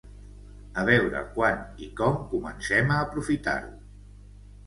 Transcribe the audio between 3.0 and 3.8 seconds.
aprofitar-ho.